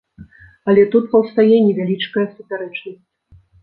[0.73, 3.01] Але тут паўстае невялічкая супярэчнасць.